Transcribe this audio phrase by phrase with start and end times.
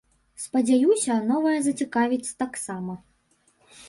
[0.43, 2.97] Спадзяюся, новая зацікавіць таксама.